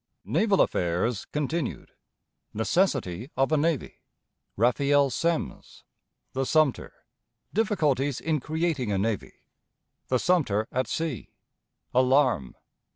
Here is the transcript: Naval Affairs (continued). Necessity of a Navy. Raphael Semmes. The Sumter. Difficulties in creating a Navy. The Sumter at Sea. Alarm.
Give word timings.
Naval 0.25 0.61
Affairs 0.61 1.25
(continued). 1.25 1.91
Necessity 2.55 3.29
of 3.37 3.51
a 3.51 3.55
Navy. 3.57 3.99
Raphael 4.57 5.11
Semmes. 5.11 5.83
The 6.33 6.43
Sumter. 6.43 6.91
Difficulties 7.53 8.19
in 8.19 8.39
creating 8.39 8.91
a 8.91 8.97
Navy. 8.97 9.33
The 10.07 10.17
Sumter 10.17 10.67
at 10.71 10.87
Sea. 10.87 11.29
Alarm. 11.93 12.55